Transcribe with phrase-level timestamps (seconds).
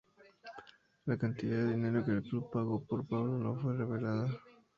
[1.05, 4.27] La cantidad de dinero que el club pagó por Pablo no fue revelada.